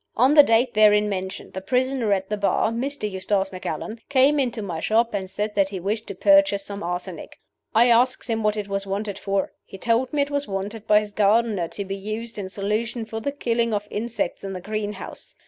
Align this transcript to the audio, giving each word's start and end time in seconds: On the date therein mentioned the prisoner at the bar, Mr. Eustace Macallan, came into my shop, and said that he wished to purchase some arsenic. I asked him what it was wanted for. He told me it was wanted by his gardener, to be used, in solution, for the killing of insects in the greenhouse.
On 0.17 0.33
the 0.33 0.41
date 0.41 0.73
therein 0.73 1.07
mentioned 1.09 1.53
the 1.53 1.61
prisoner 1.61 2.11
at 2.11 2.27
the 2.27 2.35
bar, 2.35 2.71
Mr. 2.71 3.07
Eustace 3.07 3.51
Macallan, 3.51 4.01
came 4.09 4.39
into 4.39 4.63
my 4.63 4.79
shop, 4.79 5.13
and 5.13 5.29
said 5.29 5.53
that 5.53 5.69
he 5.69 5.79
wished 5.79 6.07
to 6.07 6.15
purchase 6.15 6.65
some 6.65 6.81
arsenic. 6.81 7.39
I 7.75 7.87
asked 7.89 8.25
him 8.27 8.41
what 8.41 8.57
it 8.57 8.67
was 8.67 8.87
wanted 8.87 9.19
for. 9.19 9.53
He 9.63 9.77
told 9.77 10.11
me 10.11 10.23
it 10.23 10.31
was 10.31 10.47
wanted 10.47 10.87
by 10.87 11.01
his 11.01 11.11
gardener, 11.11 11.67
to 11.67 11.85
be 11.85 11.95
used, 11.95 12.39
in 12.39 12.49
solution, 12.49 13.05
for 13.05 13.19
the 13.19 13.31
killing 13.31 13.75
of 13.75 13.87
insects 13.91 14.43
in 14.43 14.53
the 14.53 14.59
greenhouse. 14.59 15.35